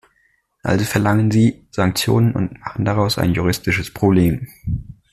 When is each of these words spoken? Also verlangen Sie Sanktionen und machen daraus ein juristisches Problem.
Also 0.63 0.83
verlangen 0.85 1.29
Sie 1.29 1.67
Sanktionen 1.69 2.33
und 2.33 2.59
machen 2.59 2.85
daraus 2.85 3.19
ein 3.19 3.35
juristisches 3.35 3.93
Problem. 3.93 4.47